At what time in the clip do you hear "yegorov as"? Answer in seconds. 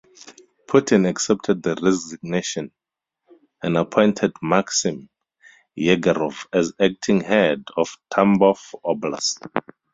5.77-6.73